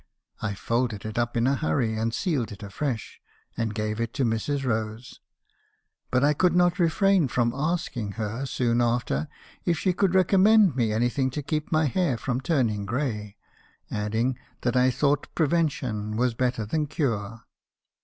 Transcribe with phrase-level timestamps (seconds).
[0.41, 3.21] I folded it up in a hurry, and sealed it afresh,
[3.55, 4.65] and gave it to Mrs.
[4.65, 5.19] Rose;
[6.09, 9.27] but 1 could not refrain from asking her, soon after,
[9.63, 13.37] if she could recommend me anything to keep my hair from turning gray,
[13.91, 17.43] adding that I thought prevention was better than cure.